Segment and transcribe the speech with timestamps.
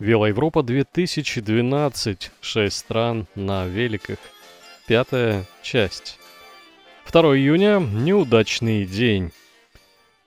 [0.00, 2.30] Велоевропа 2012.
[2.40, 4.18] Шесть стран на великах.
[4.86, 6.20] Пятая часть.
[7.10, 7.80] 2 июня.
[7.80, 9.32] Неудачный день.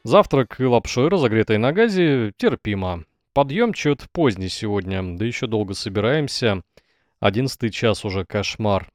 [0.03, 3.05] Завтрак и лапшой, разогретой на газе, терпимо.
[3.33, 6.63] Подъем чё-то поздний сегодня, да еще долго собираемся.
[7.21, 8.91] Одиннадцатый час уже кошмар.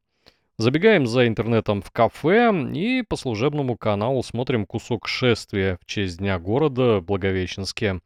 [0.59, 6.39] Забегаем за интернетом в кафе и по служебному каналу смотрим кусок шествия в честь Дня
[6.39, 8.01] города Благовещенске.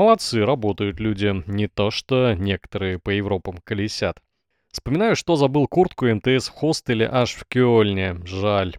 [0.00, 4.16] Молодцы, работают люди, не то что некоторые по Европам колесят.
[4.72, 8.78] Вспоминаю, что забыл куртку МТС в хостеле аж в Кёльне, жаль.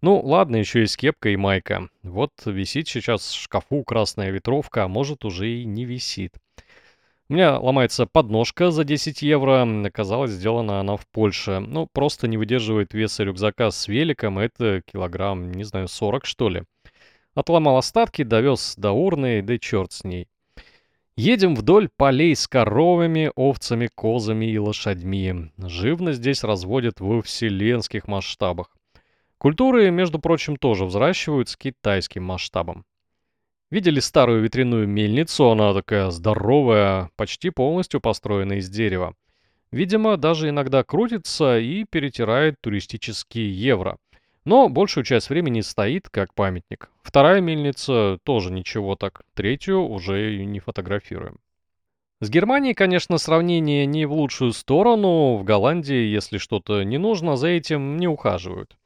[0.00, 1.88] Ну, ладно, еще есть кепка и майка.
[2.04, 6.36] Вот висит сейчас в шкафу красная ветровка, а может уже и не висит.
[7.28, 9.66] У меня ломается подножка за 10 евро.
[9.84, 11.58] Оказалось, сделана она в Польше.
[11.58, 14.38] Ну, просто не выдерживает веса рюкзака с великом.
[14.38, 16.62] Это килограмм, не знаю, 40 что ли.
[17.34, 20.28] Отломал остатки, довез до урны, да черт с ней.
[21.20, 25.52] Едем вдоль полей с коровами, овцами, козами и лошадьми.
[25.58, 28.74] Живность здесь разводят во вселенских масштабах.
[29.36, 32.86] Культуры, между прочим, тоже взращивают с китайским масштабом.
[33.70, 35.50] Видели старую ветряную мельницу?
[35.50, 39.14] Она такая здоровая, почти полностью построена из дерева.
[39.70, 43.98] Видимо, даже иногда крутится и перетирает туристические евро–
[44.50, 46.90] но большую часть времени стоит как памятник.
[47.04, 51.36] Вторая мельница тоже ничего так, третью уже не фотографируем.
[52.18, 55.36] С Германией, конечно, сравнение не в лучшую сторону.
[55.36, 58.76] В Голландии, если что-то не нужно, за этим не ухаживают.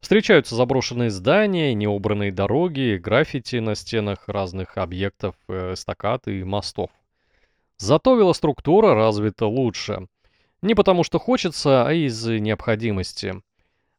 [0.00, 6.90] Встречаются заброшенные здания, неубранные дороги, граффити на стенах разных объектов, э, эстакад и мостов.
[7.76, 10.08] Зато велоструктура развита лучше.
[10.60, 13.34] Не потому что хочется, а из необходимости.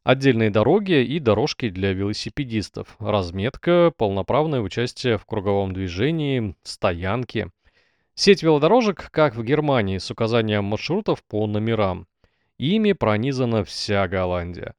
[0.06, 2.94] Отдельные дороги и дорожки для велосипедистов.
[3.00, 7.50] Разметка, полноправное участие в круговом движении, стоянки.
[8.14, 12.06] Сеть велодорожек, как в Германии, с указанием маршрутов по номерам.
[12.56, 14.74] Ими пронизана вся Голландия.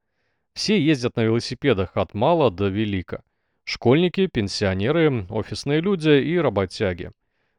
[0.54, 3.22] Все ездят на велосипедах от мала до велика.
[3.66, 7.12] Школьники, пенсионеры, офисные люди и работяги.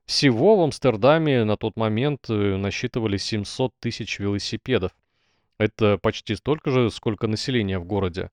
[0.06, 4.92] Всего в Амстердаме на тот момент э, насчитывали 700 тысяч велосипедов.
[5.58, 8.30] Это почти столько же, сколько населения в городе.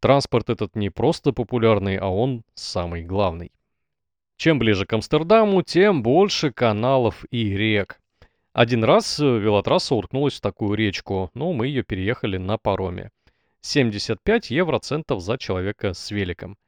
[0.00, 3.50] Транспорт этот не просто популярный, а он самый главный.
[4.36, 7.98] Чем ближе к Амстердаму, тем больше каналов и рек.
[8.52, 13.10] Один раз велотрасса уткнулась в такую речку, но мы ее переехали на пароме.
[13.62, 16.58] 75 евроцентов за человека с великом.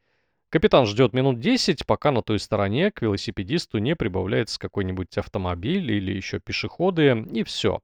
[0.48, 6.12] Капитан ждет минут 10, пока на той стороне к велосипедисту не прибавляется какой-нибудь автомобиль или
[6.12, 7.80] еще пешеходы, и все.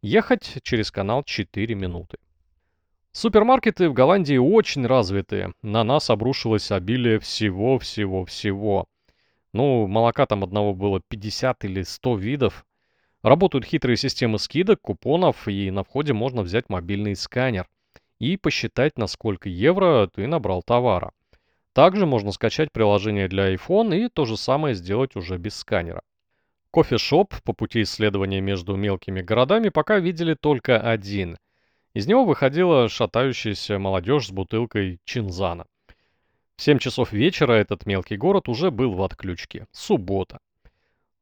[0.00, 2.18] Ехать через канал 4 минуты.
[3.10, 5.54] Супермаркеты в Голландии очень развитые.
[5.60, 8.86] На нас обрушилось обилие всего-всего-всего.
[9.52, 12.64] Ну, молока там одного было 50 или 100 видов.
[13.22, 17.66] Работают хитрые системы скидок, купонов, и на входе можно взять мобильный сканер
[18.20, 21.10] и посчитать, на сколько евро ты набрал товара.
[21.72, 26.02] Также можно скачать приложение для iPhone и то же самое сделать уже без сканера.
[26.70, 31.38] Кофешоп по пути исследования между мелкими городами пока видели только один.
[31.94, 35.64] Из него выходила шатающаяся молодежь с бутылкой чинзана.
[36.56, 39.66] В 7 часов вечера этот мелкий город уже был в отключке.
[39.72, 40.40] Суббота.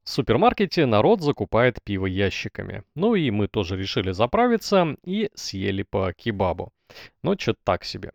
[0.02, 2.82] В супермаркете народ закупает пиво ящиками.
[2.94, 6.72] Ну и мы тоже решили заправиться и съели по кебабу.
[7.22, 8.12] Но что-то так себе.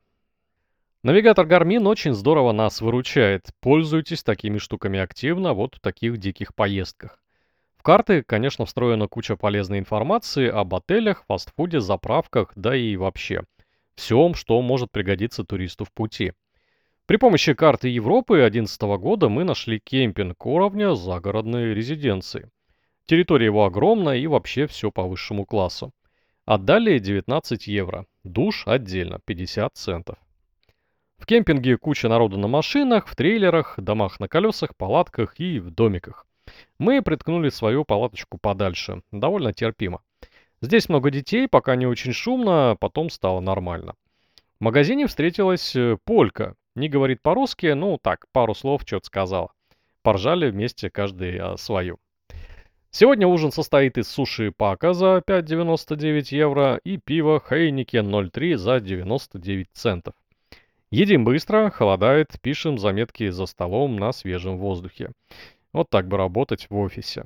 [1.04, 3.50] Навигатор Garmin очень здорово нас выручает.
[3.60, 7.21] Пользуйтесь такими штуками активно вот в таких диких поездках.
[7.82, 13.42] В карты, конечно, встроена куча полезной информации об отелях, фастфуде, заправках, да и вообще.
[13.96, 16.34] Всем, что может пригодиться туристу в пути.
[17.08, 22.52] При помощи карты Европы 2011 года мы нашли кемпинг уровня загородной резиденции.
[23.08, 25.92] Территория его огромная и вообще все по высшему классу.
[26.46, 28.06] Отдали 19 евро.
[28.24, 30.20] Душ отдельно, 50 центов.
[31.18, 36.28] В кемпинге куча народу на машинах, в трейлерах, домах на колесах, палатках и в домиках.
[36.80, 40.02] Мы приткнули свою палаточку подальше, довольно терпимо.
[40.62, 43.96] Здесь много детей, пока не очень шумно, потом стало нормально.
[44.60, 46.56] В магазине встретилась э, полька.
[46.76, 49.52] Не говорит по-русски, ну так, пару слов что-то сказала.
[50.04, 51.98] Поржали вместе каждый о свою.
[52.92, 59.68] Сегодня ужин состоит из суши пака за 5,99 евро и пива Хейникен 0,3 за 99
[59.74, 60.14] центов.
[60.92, 65.12] Едим быстро, холодает, пишем заметки за столом на свежем воздухе.
[65.74, 67.26] Вот так бы работать в офисе.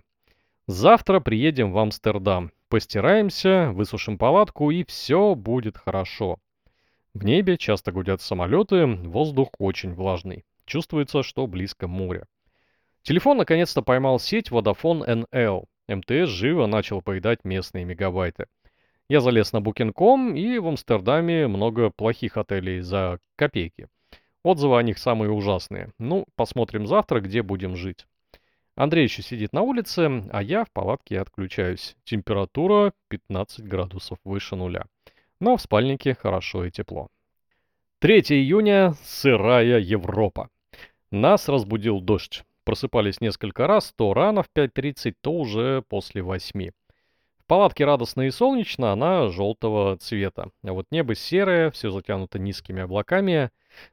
[0.67, 2.51] Завтра приедем в Амстердам.
[2.69, 6.37] Постираемся, высушим палатку и все будет хорошо.
[7.13, 10.43] В небе часто гудят самолеты, воздух очень влажный.
[10.65, 12.25] Чувствуется, что близко море.
[13.03, 15.65] Телефон наконец-то поймал сеть Vodafone NL.
[15.87, 18.47] МТС живо начал поедать местные мегабайты.
[19.07, 23.87] Я залез на Booking.com, и в Амстердаме много плохих отелей за копейки.
[24.43, 25.91] Отзывы о них самые ужасные.
[25.99, 28.07] Ну, посмотрим завтра, где будем жить.
[28.75, 31.95] Андрей еще сидит на улице, а я в палатке отключаюсь.
[32.03, 34.85] Температура 15 градусов выше нуля.
[35.39, 37.07] Но в спальнике хорошо и тепло.
[37.99, 38.93] 3 июня.
[39.01, 40.49] Сырая Европа.
[41.09, 42.43] Нас разбудил дождь.
[42.65, 46.71] Просыпались несколько раз, то рано в 5.30, то уже после 8.
[47.37, 50.49] В палатке радостно и солнечно, она желтого цвета.
[50.63, 53.51] А вот небо серое, все затянуто низкими облаками.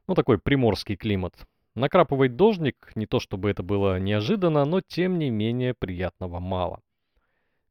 [0.08, 1.34] Ну, такой приморский климат.
[1.74, 6.80] Накрапывает дождик, не то чтобы это было неожиданно, но тем не менее приятного мало.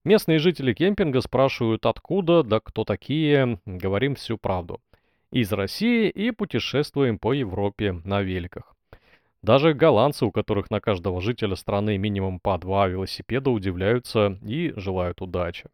[0.03, 4.81] Местные жители кемпинга спрашивают, откуда, да кто такие, говорим всю правду.
[5.31, 8.75] Из России и путешествуем по Европе на великах.
[9.43, 15.21] Даже голландцы, у которых на каждого жителя страны минимум по два велосипеда, удивляются и желают
[15.21, 15.69] удачи.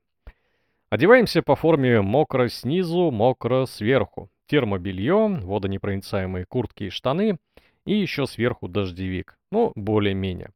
[0.89, 4.29] Одеваемся по форме мокро снизу, мокро сверху.
[4.47, 7.37] Термобелье, водонепроницаемые куртки и штаны,
[7.87, 9.37] и еще сверху дождевик.
[9.51, 10.51] Ну, более-менее.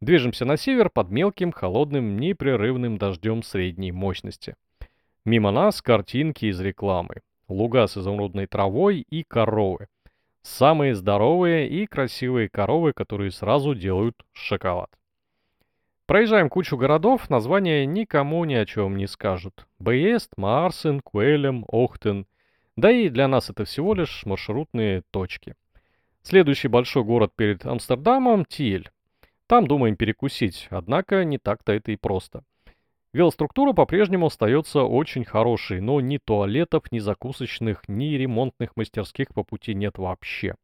[0.00, 4.56] Движемся на север под мелким, холодным, непрерывным дождем средней мощности.
[5.24, 7.22] Мимо нас картинки из рекламы.
[7.48, 9.86] Луга с изумрудной травой и коровы.
[10.42, 14.90] Самые здоровые и красивые коровы, которые сразу делают шоколад.
[16.06, 19.66] Проезжаем кучу городов, названия никому ни о чем не скажут.
[19.78, 22.26] Беест, Марсен, Куэлем, Охтен.
[22.76, 25.54] Да и для нас это всего лишь маршрутные точки.
[26.26, 28.88] Следующий большой город перед Амстердамом– Тиль.
[29.46, 32.44] Там думаем перекусить, однако не так-то это и просто.
[33.12, 39.74] Велоструктура по-прежнему остается очень хорошей, но ни туалетов, ни закусочных, ни ремонтных мастерских по пути
[39.74, 40.54] нет вообще.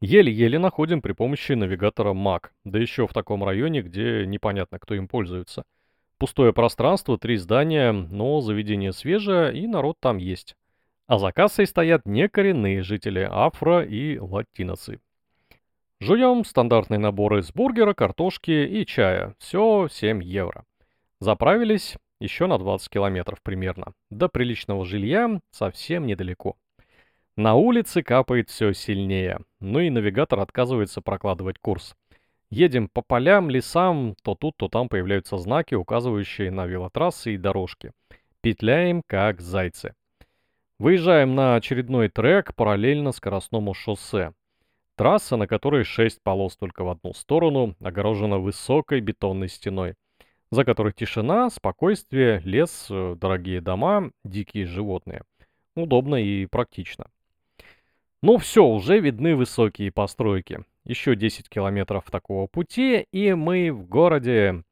[0.00, 5.08] Еле-еле находим при помощи навигатора Mac, да еще в таком районе, где непонятно, кто им
[5.08, 5.64] пользуется.
[6.16, 10.54] Пустое пространство, три здания, но заведение свежее и народ там есть.
[11.10, 15.00] А за кассой стоят некоренные жители афро и латиносы.
[15.98, 19.34] Жуем стандартные наборы с бургера, картошки и чая.
[19.40, 20.64] Все 7 евро.
[21.18, 23.92] Заправились еще на 20 километров примерно.
[24.10, 26.54] До приличного жилья совсем недалеко.
[27.34, 31.96] На улице капает все сильнее, ну и навигатор отказывается прокладывать курс.
[32.50, 37.90] Едем по полям, лесам, то тут, то там появляются знаки, указывающие на велотрассы и дорожки.
[38.42, 39.94] Петляем, как зайцы.
[40.80, 44.32] Выезжаем на очередной трек параллельно скоростному шоссе.
[44.96, 49.94] Трасса, на которой 6 полос только в одну сторону, огорожена высокой бетонной стеной
[50.50, 55.22] за которой тишина, спокойствие, лес, э, дорогие дома, дикие животные.
[55.76, 57.06] Удобно и практично.
[58.22, 60.64] Ну все, уже видны высокие постройки.
[60.84, 64.64] Еще 10 километров такого пути, и мы в городе.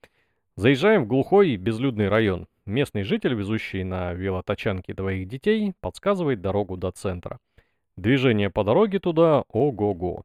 [0.57, 2.49] Заезжаем в глухой безлюдный район.
[2.69, 7.39] Местный житель, везущий на велотачанке двоих детей, подсказывает дорогу до центра.
[7.97, 10.25] Движение по дороге туда ого-го.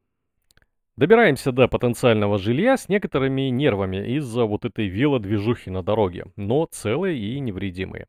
[0.94, 7.18] Добираемся до потенциального жилья с некоторыми нервами из-за вот этой велодвижухи на дороге, но целые
[7.18, 8.08] и невредимые.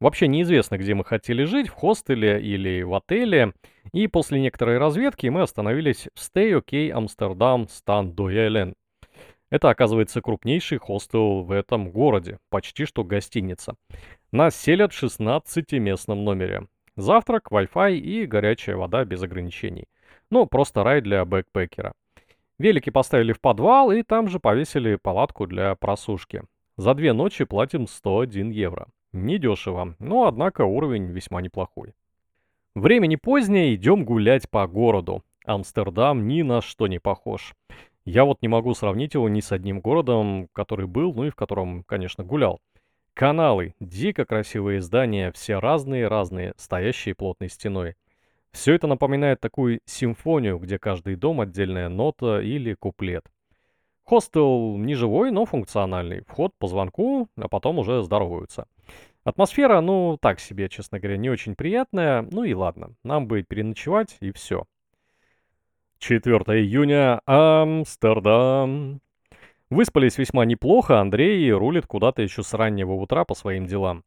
[0.00, 3.52] Вообще неизвестно, где мы хотели жить, в хостеле или в отеле,
[3.92, 8.74] и после некоторой разведки мы остановились в Stay OK Amsterdam Stan Doyelen.
[9.52, 13.74] Это, оказывается, крупнейший хостел в этом городе, почти что гостиница.
[14.32, 16.68] Нас селят в 16-местном номере.
[16.96, 19.88] Завтрак, Wi-Fi и горячая вода без ограничений.
[20.30, 21.92] Ну, просто рай для бэкпекера.
[22.58, 26.44] Велики поставили в подвал и там же повесили палатку для просушки.
[26.78, 28.86] За две ночи платим 101 евро.
[29.12, 31.92] Недешево, но однако уровень весьма неплохой.
[32.74, 35.22] Времени позднее, идем гулять по городу.
[35.44, 37.54] Амстердам ни на что не похож.
[38.04, 41.36] Я вот не могу сравнить его ни с одним городом, который был, ну и в
[41.36, 42.60] котором, конечно, гулял.
[43.14, 47.94] Каналы, дико красивые здания, все разные-разные, стоящие плотной стеной.
[48.50, 53.24] Все это напоминает такую симфонию, где каждый дом отдельная нота или куплет.
[54.02, 56.22] Хостел не живой, но функциональный.
[56.26, 58.66] Вход по звонку, а потом уже здороваются.
[59.24, 62.26] Атмосфера, ну, так себе, честно говоря, не очень приятная.
[62.30, 64.64] Ну и ладно, нам бы переночевать и все.
[66.02, 69.00] 4 июня, Амстердам.
[69.70, 74.02] Выспались весьма неплохо, Андрей рулит куда-то еще с раннего утра по своим делам.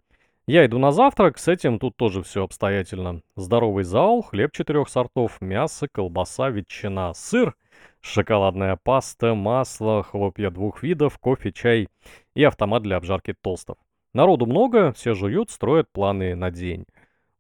[0.46, 3.22] Я иду на завтрак, с этим тут тоже все обстоятельно.
[3.38, 7.56] Здоровый зал, хлеб четырех сортов, мясо, колбаса, ветчина, сыр,
[8.02, 11.88] шоколадная паста, масло, хлопья двух видов, кофе, чай
[12.36, 13.78] и автомат для обжарки тостов.
[14.14, 16.88] Народу много, все жуют, строят планы на день.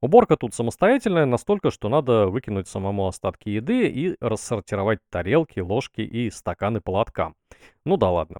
[0.05, 6.29] Уборка тут самостоятельная, настолько, что надо выкинуть самому остатки еды и рассортировать тарелки, ложки и
[6.29, 7.33] стаканы по лоткам.
[7.85, 8.37] Ну да ладно.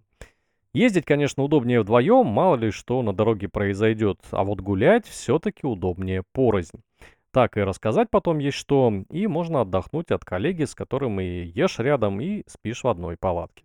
[0.74, 6.22] Ездить, конечно, удобнее вдвоем, мало ли что на дороге произойдет, а вот гулять все-таки удобнее
[6.34, 6.84] порознь.
[7.32, 11.80] Так и рассказать потом есть что, и можно отдохнуть от коллеги, с которым и ешь
[11.80, 13.64] рядом, и спишь в одной палатке.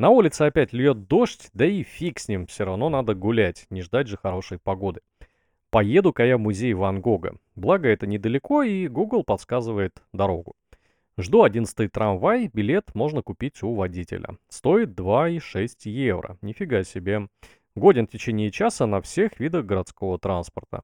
[0.00, 3.82] На улице опять льет дождь, да и фиг с ним, все равно надо гулять, не
[3.82, 5.00] ждать же хорошей погоды.
[5.74, 7.34] Поеду-ка я в музей Ван Гога.
[7.56, 10.54] Благо это недалеко, и Google подсказывает дорогу.
[11.18, 14.36] Жду 11 трамвай, билет можно купить у водителя.
[14.48, 16.38] Стоит 2,6 евро.
[16.42, 17.26] Нифига себе.
[17.74, 20.82] Годен в течение часа на всех видах городского транспорта.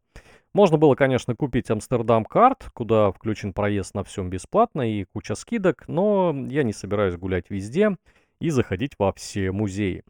[0.54, 5.86] Можно было, конечно, купить Амстердам карт, куда включен проезд на всем бесплатно и куча скидок,
[5.86, 7.96] но я не собираюсь гулять везде
[8.40, 10.02] и заходить во все музеи.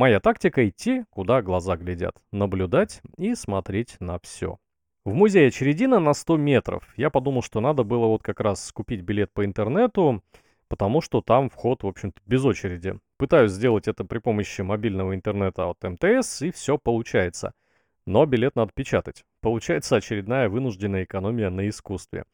[0.00, 4.56] Моя тактика идти, куда глаза глядят, наблюдать и смотреть на все.
[5.04, 6.88] В музее очередина на 100 метров.
[6.96, 10.24] Я подумал, что надо было вот как раз купить билет по интернету,
[10.68, 12.98] потому что там вход, в общем-то, без очереди.
[13.18, 17.52] Пытаюсь сделать это при помощи мобильного интернета от МТС, и все получается.
[18.06, 19.26] Но билет надо печатать.
[19.42, 22.24] Получается очередная вынужденная экономия на искусстве.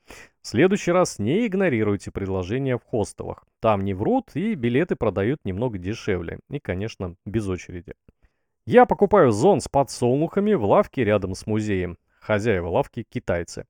[0.40, 3.44] В следующий раз не игнорируйте предложения в хостелах.
[3.60, 6.40] Там не врут, и билеты продают немного дешевле.
[6.50, 7.94] И, конечно, без очереди.
[8.66, 11.98] Я покупаю зон с подсолнухами в лавке рядом с музеем.
[12.20, 13.66] Хозяева лавки китайцы.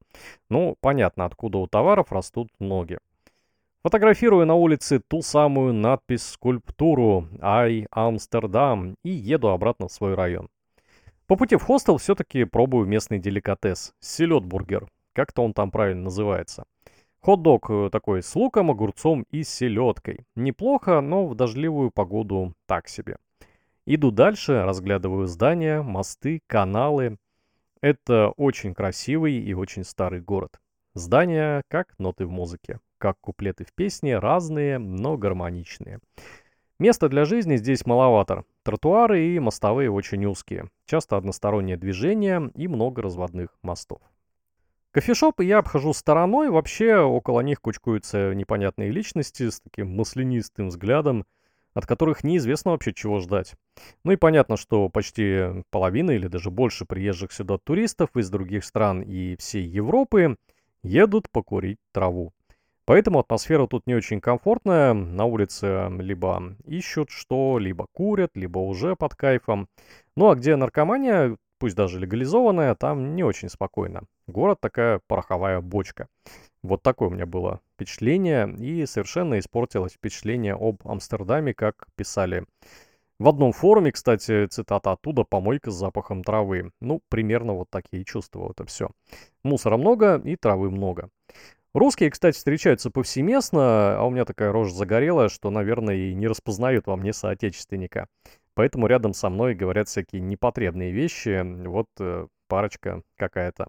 [0.48, 2.98] Ну, понятно, откуда у товаров растут ноги.
[3.82, 10.48] Фотографирую на улице ту самую надпись-скульптуру «Ай, Амстердам» и еду обратно в свой район.
[11.26, 14.88] По пути в хостел все-таки пробую местный деликатес– селедбургер.
[15.12, 16.64] Как-то он там правильно называется.
[17.20, 20.26] Хот-дог э, такой с луком, огурцом и селедкой.
[20.34, 23.16] Неплохо, но в дождливую погоду так себе.
[23.84, 27.18] Иду дальше, разглядываю здания, мосты, каналы.
[27.80, 30.60] Это очень красивый и очень старый город.
[30.94, 36.00] Здания как ноты в музыке, как куплеты в песне, разные, но гармоничные.
[36.78, 38.44] Места для жизни здесь маловато.
[38.62, 40.68] Тротуары и мостовые очень узкие.
[40.84, 44.00] Часто одностороннее движение и много разводных мостов.
[44.96, 51.26] Кофешопы я обхожу стороной, вообще около них кучкуются непонятные личности с таким маслянистым взглядом,
[51.74, 53.56] от которых неизвестно вообще чего ждать.
[54.04, 59.02] Ну и понятно, что почти половина или даже больше приезжих сюда туристов из других стран
[59.02, 60.38] и всей Европы
[60.82, 62.32] едут покурить траву.
[62.86, 64.94] Поэтому атмосфера тут не очень комфортная.
[64.94, 69.68] На улице либо ищут что, либо курят, либо уже под кайфом.
[70.16, 74.02] Ну а где наркомания, пусть даже легализованная, там не очень спокойно.
[74.26, 76.08] Город такая пороховая бочка.
[76.62, 82.44] Вот такое у меня было впечатление, и совершенно испортилось впечатление об Амстердаме, как писали.
[83.18, 86.72] В одном форуме, кстати, цитата оттуда, помойка с запахом травы.
[86.80, 88.90] Ну, примерно вот так я и чувствовал это все.
[89.42, 91.08] Мусора много и травы много.
[91.72, 96.86] Русские, кстати, встречаются повсеместно, а у меня такая рожа загорелая, что, наверное, и не распознают
[96.86, 98.08] во мне соотечественника.
[98.56, 101.42] Поэтому рядом со мной говорят всякие непотребные вещи.
[101.66, 103.68] Вот э, парочка какая-то.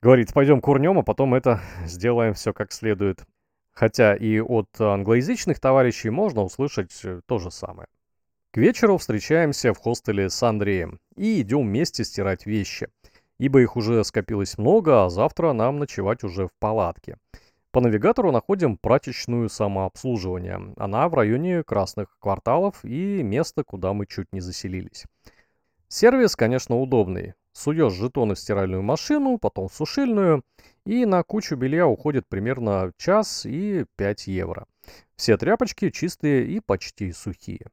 [0.00, 3.26] Говорит, пойдем курнем, а потом это сделаем все как следует.
[3.72, 7.88] Хотя и от англоязычных товарищей можно услышать э, то же самое.
[8.52, 12.88] К вечеру встречаемся в хостеле с Андреем и идем вместе стирать вещи,
[13.36, 17.18] ибо их уже скопилось много, а завтра нам ночевать уже в палатке.
[17.74, 20.72] По навигатору находим прачечную самообслуживание.
[20.76, 25.06] Она в районе красных кварталов и место, куда мы чуть не заселились.
[25.88, 27.34] Сервис, конечно, удобный.
[27.52, 30.44] Суешь жетоны в стиральную машину, потом в сушильную,
[30.86, 34.66] и на кучу белья уходит примерно час и 5 евро.
[35.16, 37.66] Все тряпочки чистые и почти сухие.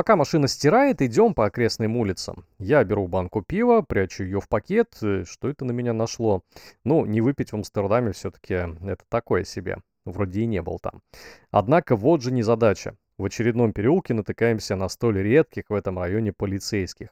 [0.00, 2.46] Пока машина стирает, идем по окрестным улицам.
[2.58, 4.94] Я беру банку пива, прячу ее в пакет.
[4.94, 6.40] Что это на меня нашло?
[6.84, 9.76] Ну, не выпить в Амстердаме все-таки это такое себе.
[10.06, 11.02] Вроде и не был там.
[11.50, 12.96] Однако вот же незадача.
[13.18, 17.08] В очередном переулке натыкаемся на столь редких в этом районе полицейских.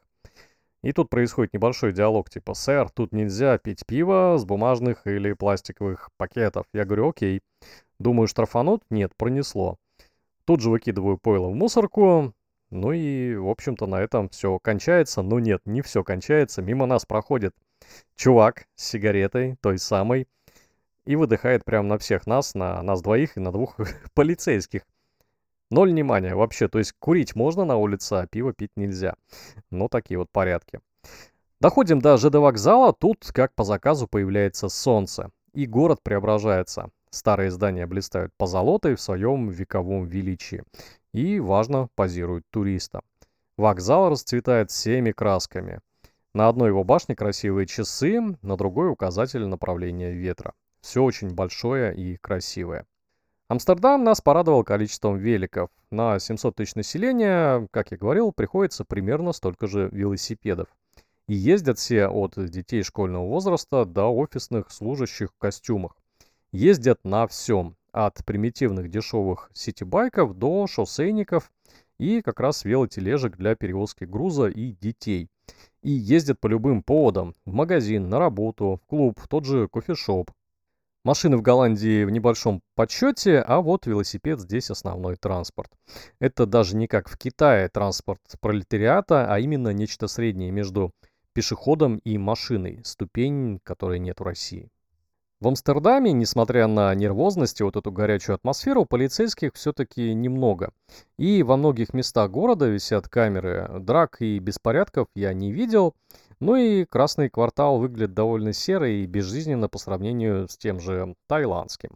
[0.82, 6.08] И тут происходит небольшой диалог, типа, «Сэр, тут нельзя пить пиво с бумажных или пластиковых
[6.16, 6.64] пакетов».
[6.72, 7.42] Я говорю, «Окей».
[7.98, 8.82] Думаю, штрафанут?
[8.88, 9.76] Нет, пронесло.
[10.46, 12.32] Тут же выкидываю пойло в мусорку.
[12.70, 15.22] Ну и, в общем-то, на этом все кончается.
[15.22, 16.62] Но нет, не все кончается.
[16.62, 17.54] Мимо нас проходит
[18.16, 20.28] чувак с сигаретой, той самой,
[21.04, 23.76] и выдыхает прямо на всех нас, на нас двоих и на двух
[24.14, 24.82] полицейских.
[25.70, 26.68] Ноль внимания вообще.
[26.68, 29.14] То есть курить можно на улице, а пиво пить нельзя.
[29.70, 30.80] Ну, такие вот порядки.
[31.60, 32.92] Доходим до ЖД вокзала.
[32.92, 35.30] Тут, как по заказу, появляется солнце.
[35.54, 36.90] И город преображается.
[37.10, 40.62] Старые здания блистают позолотой в своем вековом величии.
[41.12, 43.02] И, важно, позируют туристам.
[43.56, 45.80] Вокзал расцветает всеми красками.
[46.34, 50.52] На одной его башне красивые часы, на другой указатель направления ветра.
[50.80, 52.86] Все очень большое и красивое.
[53.48, 55.70] Амстердам нас порадовал количеством великов.
[55.90, 60.68] На 700 тысяч населения, как я говорил, приходится примерно столько же велосипедов.
[61.26, 65.96] И ездят все от детей школьного возраста до офисных служащих в костюмах.
[66.52, 71.52] Ездят на всем, от примитивных дешевых ситибайков до шоссейников
[71.98, 75.28] и как раз велотележек для перевозки груза и детей.
[75.82, 80.30] И ездят по любым поводам, в магазин, на работу, в клуб, в тот же кофешоп.
[81.04, 85.70] Машины в Голландии в небольшом подсчете, а вот велосипед здесь основной транспорт.
[86.18, 90.92] Это даже не как в Китае транспорт пролетариата, а именно нечто среднее между
[91.34, 94.70] пешеходом и машиной, ступень, которой нет в России.
[95.40, 100.72] В Амстердаме, несмотря на нервозность и вот эту горячую атмосферу, полицейских все-таки немного.
[101.16, 103.70] И во многих местах города висят камеры.
[103.78, 105.94] Драк и беспорядков я не видел.
[106.40, 111.90] Ну и Красный квартал выглядит довольно серо и безжизненно по сравнению с тем же тайландским.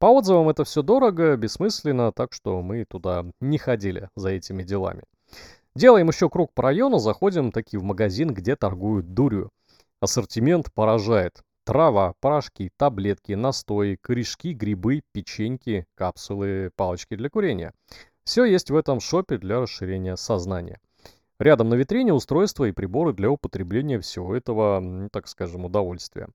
[0.00, 5.04] По отзывам это все дорого, бессмысленно, так что мы туда не ходили за этими делами.
[5.76, 9.50] Делаем еще круг по району, заходим таки в магазин, где торгуют дурью.
[10.00, 11.44] Ассортимент поражает.
[11.64, 17.72] Трава, порошки, таблетки, настои, корешки, грибы, печеньки, капсулы, палочки для курения.
[18.24, 20.80] Все есть в этом шопе для расширения сознания.
[21.38, 26.28] Рядом на витрине устройства и приборы для употребления всего этого, так скажем, удовольствия.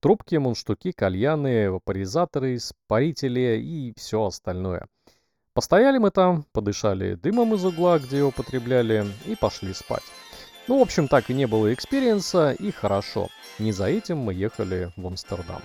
[0.00, 4.86] Трубки, мундштуки, кальяны, вапоризаторы, испарители и все остальное–
[5.52, 10.04] Постояли мы там, подышали дымом из угла, где его потребляли, и пошли спать.
[10.68, 13.28] Ну, в общем, так и не было experience а, и хорошо.
[13.60, 15.60] Не за этим мы ехали в Амстердам.